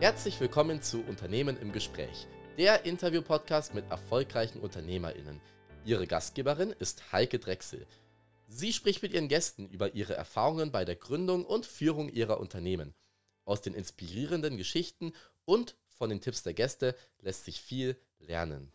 [0.00, 5.42] Herzlich willkommen zu Unternehmen im Gespräch, der Interview-Podcast mit erfolgreichen UnternehmerInnen.
[5.84, 7.86] Ihre Gastgeberin ist Heike Drechsel.
[8.46, 12.94] Sie spricht mit ihren Gästen über ihre Erfahrungen bei der Gründung und Führung ihrer Unternehmen.
[13.44, 15.12] Aus den inspirierenden Geschichten
[15.44, 18.72] und von den Tipps der Gäste lässt sich viel lernen.